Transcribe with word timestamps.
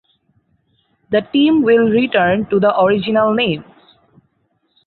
The 1.11 1.21
team 1.31 1.61
will 1.61 1.87
return 1.91 2.47
to 2.47 2.59
the 2.59 2.73
original 2.81 3.35
name. 3.35 3.63